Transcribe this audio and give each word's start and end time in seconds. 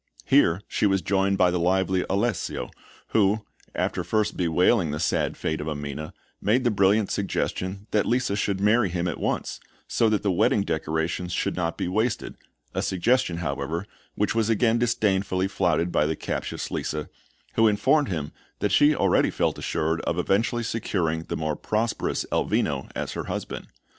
Here 0.25 0.63
she 0.67 0.87
was 0.87 1.03
joined 1.03 1.37
by 1.37 1.51
the 1.51 1.59
lively 1.59 2.03
Alessio, 2.09 2.71
who, 3.09 3.45
after 3.75 4.03
first 4.03 4.35
bewailing 4.35 4.89
the 4.89 4.99
sad 4.99 5.37
fate 5.37 5.61
of 5.61 5.69
Amina, 5.69 6.11
made 6.41 6.63
the 6.63 6.71
brilliant 6.71 7.11
suggestion 7.11 7.85
that 7.91 8.07
Lisa 8.07 8.35
should 8.35 8.59
marry 8.59 8.89
him 8.89 9.07
at 9.07 9.19
once, 9.19 9.59
so 9.87 10.09
that 10.09 10.23
the 10.23 10.31
wedding 10.31 10.63
decorations 10.63 11.31
should 11.33 11.55
not 11.55 11.77
be 11.77 11.87
wasted, 11.87 12.33
a 12.73 12.81
suggestion, 12.81 13.37
however, 13.45 13.85
which 14.15 14.33
was 14.33 14.49
again 14.49 14.79
disdainfully 14.79 15.47
flouted 15.47 15.91
by 15.91 16.07
the 16.07 16.15
captious 16.15 16.71
Lisa, 16.71 17.07
who 17.53 17.67
informed 17.67 18.07
him 18.09 18.31
that 18.57 18.71
she 18.71 18.95
already 18.95 19.29
felt 19.29 19.59
assured 19.59 20.01
of 20.01 20.17
eventually 20.17 20.63
securing 20.63 21.25
the 21.25 21.37
more 21.37 21.55
prosperous 21.55 22.25
Elvino 22.31 22.89
as 22.95 23.15
a 23.15 23.21
husband. 23.25 23.67